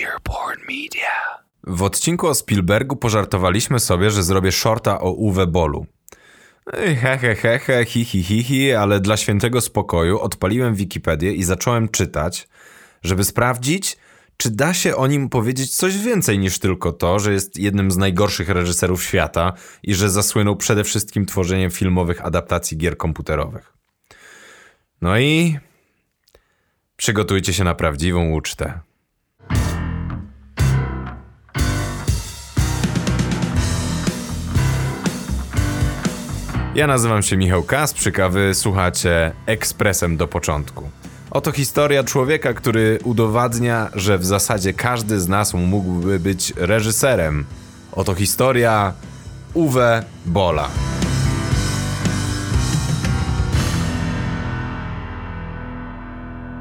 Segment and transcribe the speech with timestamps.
[0.00, 1.42] Earborn Media.
[1.64, 5.86] W odcinku o Spielbergu pożartowaliśmy sobie, że zrobię shorta o Uwe Bolu.
[6.72, 11.44] He, he, he, he, hi, hi, hi, hi, ale dla świętego spokoju odpaliłem Wikipedię i
[11.44, 12.48] zacząłem czytać,
[13.02, 13.96] żeby sprawdzić,
[14.36, 17.96] czy da się o nim powiedzieć coś więcej niż tylko to, że jest jednym z
[17.96, 19.52] najgorszych reżyserów świata
[19.82, 23.72] i że zasłynął przede wszystkim tworzeniem filmowych adaptacji gier komputerowych.
[25.02, 25.58] No i
[26.96, 28.80] przygotujcie się na prawdziwą ucztę.
[36.74, 40.90] Ja nazywam się Michał Kasprzykawy, słuchacie Ekspresem do początku.
[41.30, 47.44] Oto historia człowieka, który udowadnia, że w zasadzie każdy z nas mógłby być reżyserem.
[47.92, 48.92] Oto historia
[49.54, 50.68] Uwe Bola.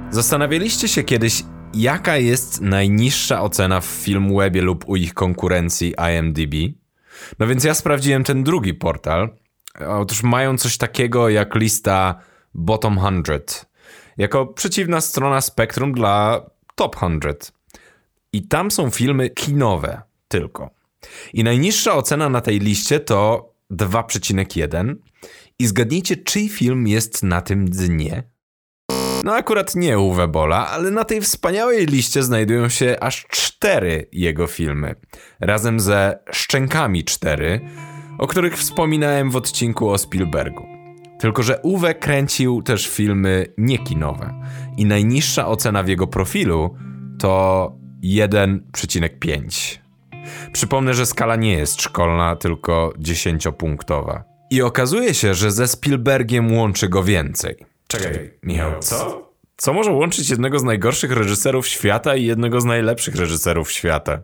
[0.09, 6.55] Zastanawialiście się kiedyś, jaka jest najniższa ocena w Filmwebie lub u ich konkurencji IMDb?
[7.39, 9.40] No więc ja sprawdziłem ten drugi portal.
[9.87, 12.15] Otóż mają coś takiego jak lista
[12.53, 13.71] Bottom 100
[14.17, 17.09] jako przeciwna strona spektrum dla Top 100.
[18.33, 20.69] I tam są filmy kinowe tylko.
[21.33, 24.95] I najniższa ocena na tej liście to 2,1.
[25.59, 28.23] I zgadnijcie, czyj film jest na tym dnie?
[29.23, 34.47] No akurat nie Uwe Bola, ale na tej wspaniałej liście znajdują się aż cztery jego
[34.47, 34.95] filmy.
[35.39, 37.61] Razem ze Szczękami 4,
[38.21, 40.67] o których wspominałem w odcinku o Spielbergu.
[41.19, 44.33] Tylko, że Uwe kręcił też filmy niekinowe
[44.77, 46.75] i najniższa ocena w jego profilu
[47.19, 49.77] to 1,5.
[50.53, 54.21] Przypomnę, że skala nie jest szkolna, tylko 10-punktowa.
[54.49, 57.55] I okazuje się, że ze Spielbergiem łączy go więcej.
[57.87, 59.31] Czekaj, Michał, co?
[59.57, 64.23] Co może łączyć jednego z najgorszych reżyserów świata i jednego z najlepszych reżyserów świata?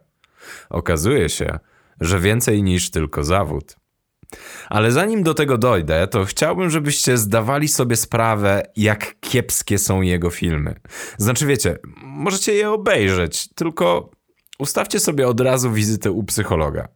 [0.69, 1.59] Okazuje się,
[2.01, 3.75] że więcej niż tylko zawód.
[4.69, 10.29] Ale zanim do tego dojdę, to chciałbym, żebyście zdawali sobie sprawę, jak kiepskie są jego
[10.29, 10.75] filmy.
[11.17, 14.11] Znaczy, wiecie, możecie je obejrzeć, tylko
[14.59, 16.87] ustawcie sobie od razu wizytę u psychologa.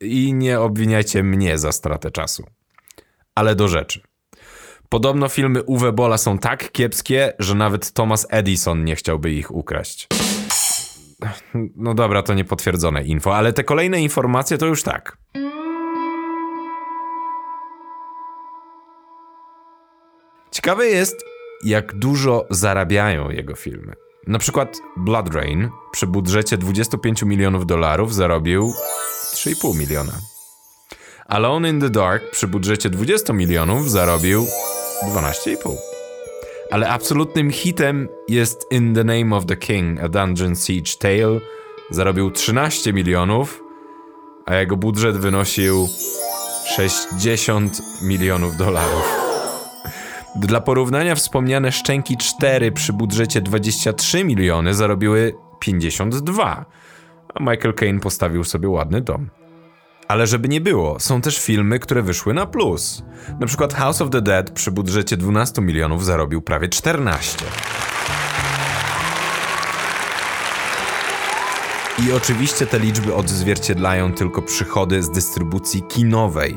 [0.00, 2.44] I nie obwiniajcie mnie za stratę czasu.
[3.34, 4.00] Ale do rzeczy.
[4.88, 10.08] Podobno filmy Uwe Bola są tak kiepskie, że nawet Thomas Edison nie chciałby ich ukraść.
[11.76, 15.18] No dobra, to niepotwierdzone info, ale te kolejne informacje to już tak.
[20.66, 21.24] Ciekawe jest,
[21.64, 23.94] jak dużo zarabiają jego filmy.
[24.26, 28.72] Na przykład Blood Rain przy budżecie 25 milionów dolarów zarobił
[29.34, 30.12] 3,5 miliona.
[31.26, 34.46] Alone in the Dark przy budżecie 20 milionów zarobił
[35.12, 35.76] 12,5.
[36.70, 41.40] Ale absolutnym hitem jest In the Name of the King, a Dungeon Siege Tale.
[41.90, 43.62] Zarobił 13 milionów,
[44.46, 45.88] a jego budżet wynosił
[46.76, 49.25] 60 milionów dolarów.
[50.36, 56.64] Dla porównania wspomniane Szczęki 4 przy budżecie 23 miliony zarobiły 52,
[57.34, 59.30] a Michael Caine postawił sobie ładny dom.
[60.08, 63.02] Ale żeby nie było, są też filmy, które wyszły na plus.
[63.40, 67.44] Na przykład House of the Dead przy budżecie 12 milionów zarobił prawie 14.
[72.08, 76.56] I oczywiście te liczby odzwierciedlają tylko przychody z dystrybucji kinowej,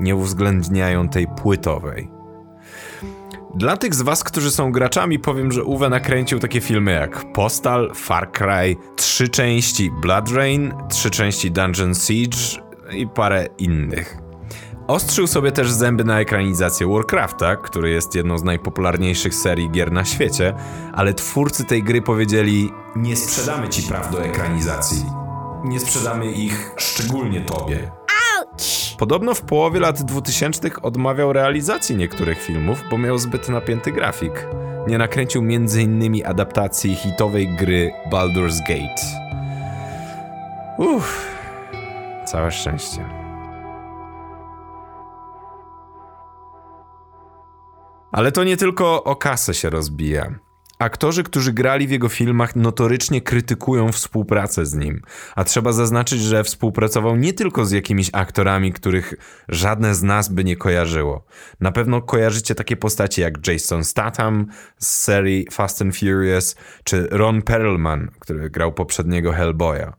[0.00, 2.19] nie uwzględniają tej płytowej.
[3.60, 7.92] Dla tych z was, którzy są graczami, powiem, że Uwe nakręcił takie filmy jak Postal,
[7.94, 12.38] Far Cry, trzy części Blood Rain, trzy części Dungeon Siege
[12.92, 14.18] i parę innych.
[14.86, 20.04] Ostrzył sobie też zęby na ekranizację Warcrafta, który jest jedną z najpopularniejszych serii gier na
[20.04, 20.54] świecie,
[20.92, 25.04] ale twórcy tej gry powiedzieli: Nie sprzedamy ci praw do ekranizacji.
[25.64, 27.99] Nie sprzedamy ich szczególnie tobie.
[29.00, 34.46] Podobno w połowie lat 2000 odmawiał realizacji niektórych filmów, bo miał zbyt napięty grafik.
[34.86, 36.26] Nie nakręcił m.in.
[36.26, 39.02] adaptacji hitowej gry Baldur's Gate.
[40.78, 41.36] Uff,
[42.24, 43.04] całe szczęście.
[48.12, 50.34] Ale to nie tylko o kasę się rozbija.
[50.80, 55.02] Aktorzy, którzy grali w jego filmach, notorycznie krytykują współpracę z nim.
[55.36, 59.14] A trzeba zaznaczyć, że współpracował nie tylko z jakimiś aktorami, których
[59.48, 61.24] żadne z nas by nie kojarzyło.
[61.60, 64.46] Na pewno kojarzycie takie postacie jak Jason Statham
[64.78, 69.92] z serii Fast and Furious, czy Ron Perlman, który grał poprzedniego Hellboya.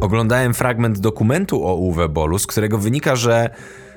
[0.00, 3.50] Oglądałem fragment dokumentu o Uwe Bolu, z którego wynika, że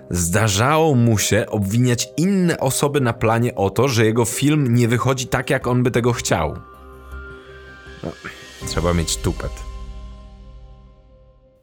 [0.10, 5.28] zdarzało mu się obwiniać inne osoby na planie o to, że jego film nie wychodzi
[5.28, 6.56] tak, jak on by tego chciał.
[8.04, 8.12] No,
[8.68, 9.52] trzeba mieć tupet.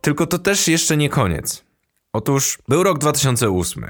[0.01, 1.65] Tylko to też jeszcze nie koniec.
[2.13, 3.85] Otóż był rok 2008.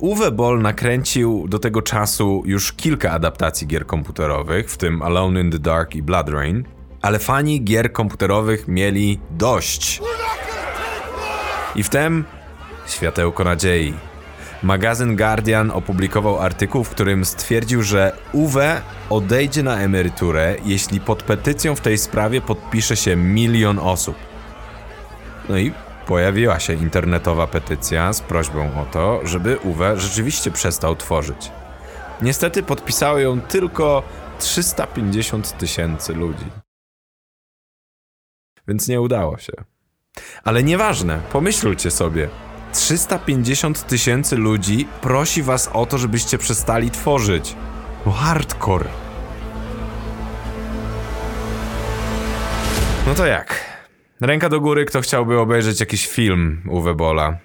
[0.00, 5.50] Uwe Boll nakręcił do tego czasu już kilka adaptacji gier komputerowych, w tym Alone in
[5.50, 6.64] the Dark i Blood Rain,
[7.02, 10.00] ale fani gier komputerowych mieli dość.
[11.78, 12.24] I wtem
[12.86, 13.94] światełko nadziei.
[14.62, 21.76] Magazyn Guardian opublikował artykuł, w którym stwierdził, że Uwe odejdzie na emeryturę, jeśli pod petycją
[21.76, 24.16] w tej sprawie podpisze się milion osób.
[25.48, 25.72] No i
[26.06, 31.50] pojawiła się internetowa petycja z prośbą o to, żeby Uwe rzeczywiście przestał tworzyć.
[32.22, 34.02] Niestety podpisało ją tylko
[34.38, 36.46] 350 tysięcy ludzi.
[38.68, 39.52] Więc nie udało się.
[40.44, 42.28] Ale nieważne, pomyślcie sobie.
[42.72, 47.56] 350 tysięcy ludzi prosi was o to, żebyście przestali tworzyć.
[48.16, 48.88] Hardcore.
[53.06, 53.64] No to jak?
[54.20, 57.38] Ręka do góry, kto chciałby obejrzeć jakiś film Uwe Bola.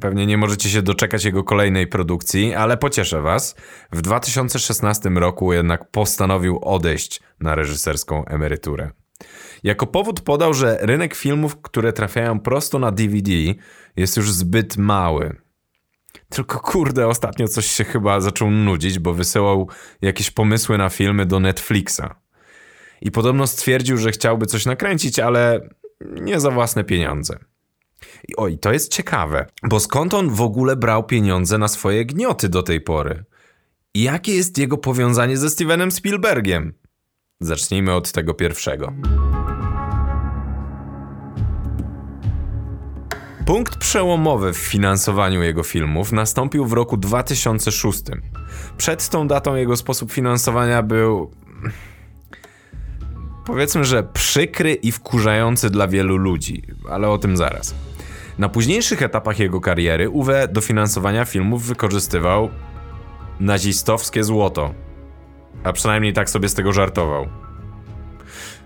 [0.00, 3.56] Pewnie nie możecie się doczekać jego kolejnej produkcji, ale pocieszę was.
[3.92, 8.90] W 2016 roku jednak postanowił odejść na reżyserską emeryturę.
[9.62, 13.32] Jako powód podał, że rynek filmów, które trafiają prosto na DVD,
[13.96, 15.36] jest już zbyt mały.
[16.28, 19.68] Tylko kurde, ostatnio coś się chyba zaczął nudzić, bo wysyłał
[20.02, 22.02] jakieś pomysły na filmy do Netflixa.
[23.00, 25.68] I podobno stwierdził, że chciałby coś nakręcić, ale
[26.00, 27.38] nie za własne pieniądze.
[28.28, 32.48] I oj, to jest ciekawe, bo skąd on w ogóle brał pieniądze na swoje gnioty
[32.48, 33.24] do tej pory?
[33.94, 36.72] I jakie jest jego powiązanie ze Stevenem Spielbergiem?
[37.40, 38.92] Zacznijmy od tego pierwszego.
[43.52, 48.02] Punkt przełomowy w finansowaniu jego filmów nastąpił w roku 2006.
[48.76, 51.30] Przed tą datą jego sposób finansowania był.
[53.46, 57.74] Powiedzmy, że przykry i wkurzający dla wielu ludzi, ale o tym zaraz.
[58.38, 62.50] Na późniejszych etapach jego kariery Uwe do finansowania filmów wykorzystywał
[63.40, 64.74] nazistowskie złoto.
[65.64, 67.28] A przynajmniej tak sobie z tego żartował.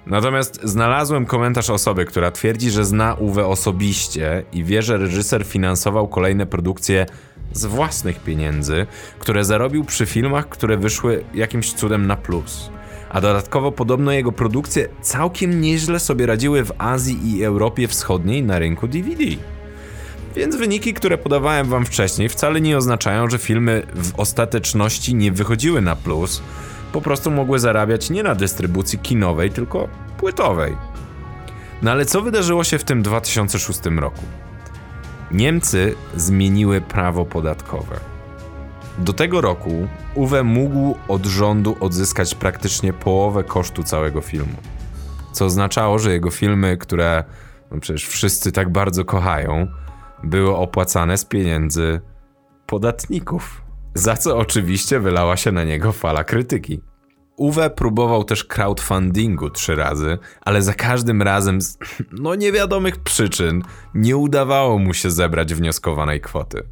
[0.07, 6.09] Natomiast znalazłem komentarz osoby, która twierdzi, że zna Uwe osobiście i wie, że reżyser finansował
[6.09, 7.07] kolejne produkcje
[7.53, 8.87] z własnych pieniędzy,
[9.19, 12.71] które zarobił przy filmach, które wyszły jakimś cudem na plus.
[13.11, 18.59] A dodatkowo podobno jego produkcje całkiem nieźle sobie radziły w Azji i Europie Wschodniej na
[18.59, 19.25] rynku DVD.
[20.37, 25.81] Więc wyniki, które podawałem wam wcześniej, wcale nie oznaczają, że filmy w ostateczności nie wychodziły
[25.81, 26.43] na plus,
[26.97, 29.89] po prostu mogły zarabiać nie na dystrybucji kinowej, tylko
[30.19, 30.77] płytowej.
[31.83, 34.23] No ale co wydarzyło się w tym 2006 roku?
[35.31, 38.01] Niemcy zmieniły prawo podatkowe.
[38.99, 44.57] Do tego roku Uwe mógł od rządu odzyskać praktycznie połowę kosztu całego filmu.
[45.33, 47.25] Co oznaczało, że jego filmy, które
[47.71, 49.67] no przecież wszyscy tak bardzo kochają,
[50.25, 52.01] były opłacane z pieniędzy
[52.67, 53.66] podatników
[53.97, 56.81] za co oczywiście wylała się na niego fala krytyki.
[57.37, 61.79] Uwe próbował też crowdfundingu trzy razy, ale za każdym razem z
[62.23, 63.63] no niewiadomych przyczyn
[63.95, 66.63] nie udawało mu się zebrać wnioskowanej kwoty.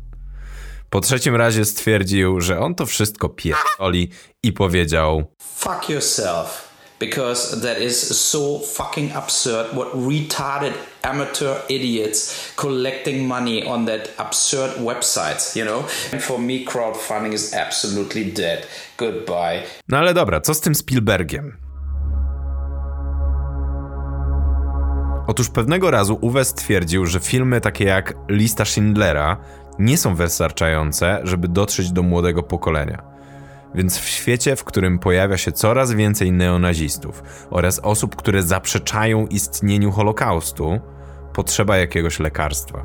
[0.91, 4.11] Po trzecim razie stwierdził, że on to wszystko pierdoli
[4.43, 6.64] i powiedział Fuck yourself
[6.99, 10.73] because that is so fucking absurd what retarded
[11.03, 15.85] amateur idiots collecting money on that absurd websites, you know?
[16.13, 18.67] And for me crowdfunding is absolutely dead.
[18.99, 19.63] Goodbye.
[19.89, 21.57] No ale dobra, co z tym Spielbergiem?
[25.27, 29.37] Otóż pewnego razu Uwe stwierdził, że filmy takie jak Lista Schindlera
[29.79, 33.14] nie są wystarczające, żeby dotrzeć do młodego pokolenia.
[33.75, 39.91] Więc w świecie, w którym pojawia się coraz więcej neonazistów oraz osób, które zaprzeczają istnieniu
[39.91, 40.81] Holokaustu,
[41.33, 42.85] potrzeba jakiegoś lekarstwa.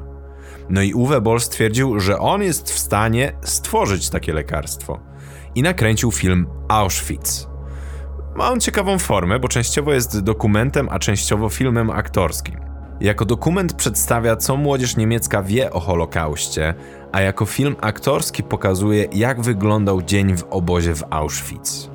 [0.70, 5.00] No i Uwe Boll stwierdził, że on jest w stanie stworzyć takie lekarstwo.
[5.56, 7.48] I nakręcił film Auschwitz.
[8.36, 12.60] Ma on ciekawą formę, bo częściowo jest dokumentem, a częściowo filmem aktorskim.
[13.02, 16.74] Jako dokument przedstawia, co młodzież niemiecka wie o Holokauście,
[17.12, 21.90] a jako film aktorski pokazuje, jak wyglądał dzień w obozie w Auschwitz.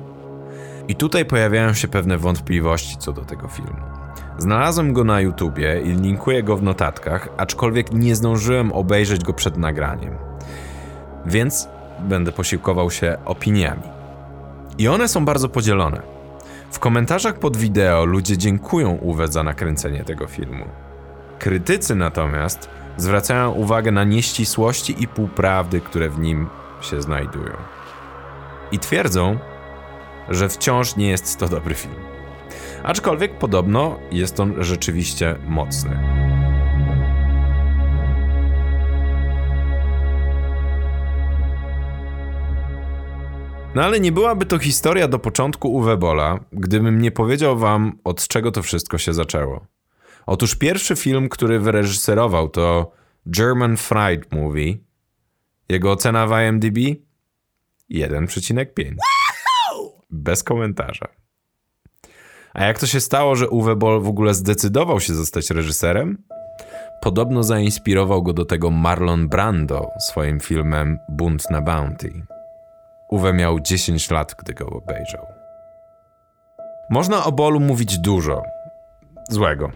[0.87, 3.81] I tutaj pojawiają się pewne wątpliwości co do tego filmu.
[4.37, 9.57] Znalazłem go na YouTubie i linkuję go w notatkach, aczkolwiek nie zdążyłem obejrzeć go przed
[9.57, 10.15] nagraniem.
[11.25, 11.69] Więc
[11.99, 13.83] będę posiłkował się opiniami.
[14.77, 16.01] I one są bardzo podzielone.
[16.71, 20.65] W komentarzach pod wideo ludzie dziękują Uwe za nakręcenie tego filmu.
[21.39, 26.47] Krytycy natomiast zwracają uwagę na nieścisłości i półprawdy, które w nim
[26.81, 27.53] się znajdują.
[28.71, 29.37] I twierdzą,
[30.29, 31.95] że wciąż nie jest to dobry film.
[32.83, 35.99] Aczkolwiek podobno jest on rzeczywiście mocny.
[43.75, 48.27] No ale nie byłaby to historia do początku Uwe Bola, gdybym nie powiedział wam, od
[48.27, 49.74] czego to wszystko się zaczęło.
[50.25, 52.91] Otóż pierwszy film, który wyreżyserował to
[53.25, 54.77] German Fried Movie.
[55.69, 56.77] Jego ocena w IMDb
[57.91, 58.95] 1,5.
[60.09, 61.07] Bez komentarza.
[62.53, 66.17] A jak to się stało, że Uwe Boll w ogóle zdecydował się zostać reżyserem?
[67.01, 72.25] Podobno zainspirował go do tego Marlon Brando swoim filmem Bunt na Bounty.
[73.09, 75.25] Uwe miał 10 lat, gdy go obejrzał.
[76.89, 78.43] Można o Bolu mówić dużo
[79.29, 79.71] złego,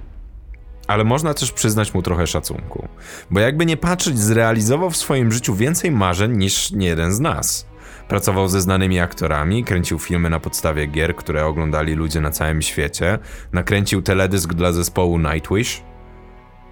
[0.89, 2.87] ale można też przyznać mu trochę szacunku,
[3.31, 7.67] bo jakby nie patrzeć, zrealizował w swoim życiu więcej marzeń niż jeden z nas.
[8.07, 13.19] Pracował ze znanymi aktorami, kręcił filmy na podstawie gier, które oglądali ludzie na całym świecie,
[13.53, 15.81] nakręcił teledysk dla zespołu Nightwish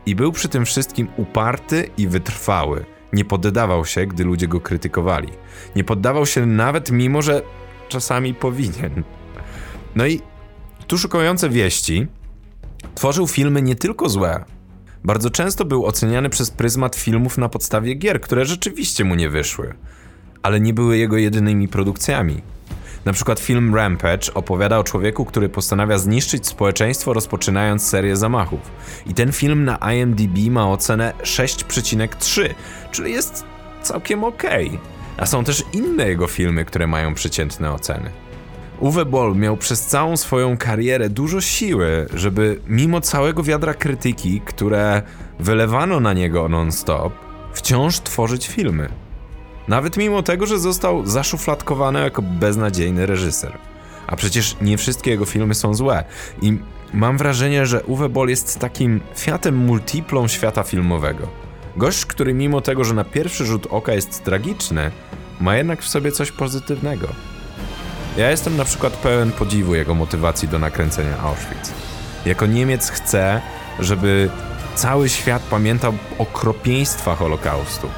[0.05, 2.85] i był przy tym wszystkim uparty i wytrwały.
[3.13, 5.29] Nie poddawał się, gdy ludzie go krytykowali.
[5.75, 7.41] Nie poddawał się nawet mimo, że
[7.89, 9.03] czasami powinien.
[9.95, 10.21] No i
[10.87, 12.07] tu szukające wieści
[12.95, 14.45] tworzył filmy nie tylko złe.
[15.03, 19.73] Bardzo często był oceniany przez pryzmat filmów na podstawie gier, które rzeczywiście mu nie wyszły
[20.47, 22.41] ale nie były jego jedynymi produkcjami.
[23.05, 28.59] Na przykład film Rampage opowiada o człowieku, który postanawia zniszczyć społeczeństwo rozpoczynając serię zamachów.
[29.05, 32.53] I ten film na IMDb ma ocenę 6,3,
[32.91, 33.43] czyli jest
[33.81, 34.67] całkiem okej.
[34.67, 34.79] Okay.
[35.17, 38.09] A są też inne jego filmy, które mają przeciętne oceny.
[38.79, 45.01] Uwe Boll miał przez całą swoją karierę dużo siły, żeby mimo całego wiadra krytyki, które
[45.39, 47.13] wylewano na niego non-stop,
[47.53, 48.89] wciąż tworzyć filmy.
[49.67, 53.57] Nawet mimo tego, że został zaszufladkowany jako beznadziejny reżyser.
[54.07, 56.03] A przecież nie wszystkie jego filmy są złe.
[56.41, 56.57] I
[56.93, 61.27] mam wrażenie, że Uwe Boll jest takim fiatem multiplą świata filmowego.
[61.77, 64.91] Gość, który mimo tego, że na pierwszy rzut oka jest tragiczny,
[65.41, 67.07] ma jednak w sobie coś pozytywnego.
[68.17, 71.71] Ja jestem na przykład pełen podziwu jego motywacji do nakręcenia Auschwitz.
[72.25, 73.41] Jako Niemiec chcę,
[73.79, 74.29] żeby
[74.75, 77.89] cały świat pamiętał okropieństwa Holokaustu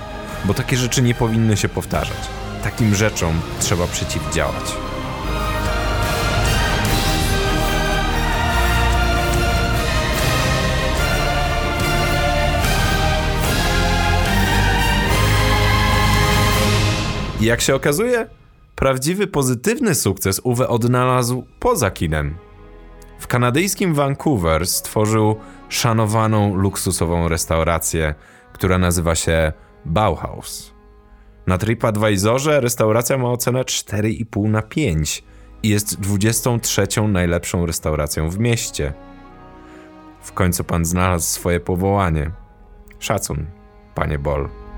[0.45, 2.17] bo takie rzeczy nie powinny się powtarzać.
[2.63, 4.63] Takim rzeczom trzeba przeciwdziałać.
[17.41, 18.27] I jak się okazuje,
[18.79, 22.37] prawdziwy pozytywny sukces Uwe odnalazł poza kinem.
[23.19, 25.35] W kanadyjskim Vancouver stworzył
[25.69, 28.15] szanowaną luksusową restaurację,
[28.53, 29.53] która nazywa się
[29.85, 30.73] Bauhaus.
[31.47, 35.23] Na TripAdvisorze restauracja ma ocenę 4,5 na 5
[35.63, 38.93] i jest 23 najlepszą restauracją w mieście.
[40.21, 42.31] W końcu pan znalazł swoje powołanie.
[42.99, 43.45] Szacun,
[43.95, 44.68] panie Bol.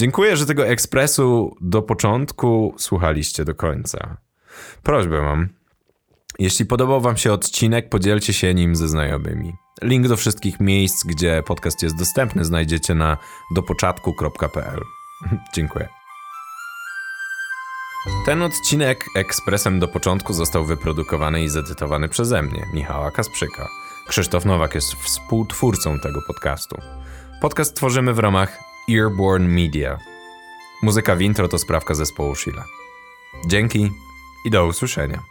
[0.00, 4.16] Dziękuję, że tego ekspresu do początku słuchaliście do końca.
[4.82, 5.48] Prośbę mam.
[6.38, 9.52] Jeśli podobał Wam się odcinek, podzielcie się nim ze znajomymi.
[9.82, 13.16] Link do wszystkich miejsc, gdzie podcast jest dostępny, znajdziecie na
[13.54, 14.80] dopoczatku.pl.
[15.54, 15.88] Dziękuję.
[18.26, 23.68] Ten odcinek ekspresem do początku został wyprodukowany i zedytowany przeze mnie, Michała Kasprzyka.
[24.08, 26.76] Krzysztof Nowak jest współtwórcą tego podcastu.
[27.40, 29.98] Podcast tworzymy w ramach Earborn Media.
[30.82, 32.64] Muzyka w intro to sprawka zespołu Sheila.
[33.46, 33.90] Dzięki
[34.44, 35.29] i do usłyszenia.